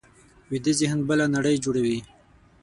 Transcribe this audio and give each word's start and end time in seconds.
ویده 0.49 0.71
ذهن 0.79 0.99
بله 1.09 1.25
نړۍ 1.35 1.55
جوړوي 1.63 1.99